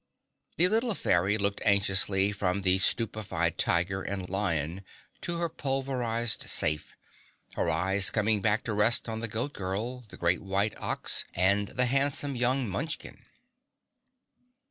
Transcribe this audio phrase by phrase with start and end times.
[0.57, 4.83] The Little Fairy looked anxiously from the stupefied Tiger and Lion
[5.21, 6.95] to her pulverized safe,
[7.53, 11.67] her eyes coming back to rest on the Goat Girl, the great White Ox and
[11.67, 13.27] the handsome young Munchkin.